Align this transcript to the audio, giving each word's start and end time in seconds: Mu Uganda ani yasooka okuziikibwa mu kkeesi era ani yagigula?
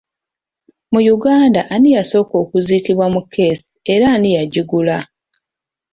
Mu 0.91 0.99
Uganda 1.15 1.59
ani 1.73 1.89
yasooka 1.97 2.33
okuziikibwa 2.43 3.05
mu 3.13 3.21
kkeesi 3.23 3.65
era 3.93 4.05
ani 4.15 4.29
yagigula? 4.37 4.97